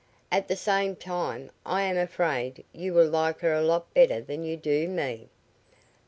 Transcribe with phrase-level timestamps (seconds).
[0.31, 4.43] At the same time I am afraid you will like her a lot better than
[4.43, 5.29] you do me."